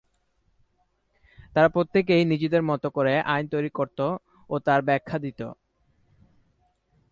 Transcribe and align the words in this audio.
তারা 1.53 1.69
প্রত্যেকেই 1.69 2.23
নিজেদের 2.25 2.63
মতো 2.63 2.87
করে 2.89 3.13
আইন 3.25 3.45
তৈরি 3.47 3.71
করত 3.73 3.99
ও 4.49 4.55
তার 4.65 4.79
ব্যাখ্যা 4.81 5.17
দিত। 5.19 5.41